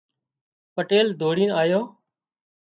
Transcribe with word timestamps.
پٽيل 0.73 1.07
ڌوڙينَ 1.19 1.49
آيو 1.61 1.81